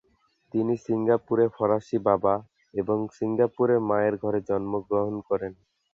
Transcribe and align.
তিনি 0.53 0.73
সিঙ্গাপুরে 0.85 1.45
ফরাসি 1.55 1.97
বাবা 2.07 2.33
এবং 2.73 2.97
সিঙ্গাপুরের 3.17 3.79
মায়ের 3.89 4.15
ঘরে 4.17 4.39
জন্মগ্রহণ 4.49 5.15
করেন। 5.29 5.53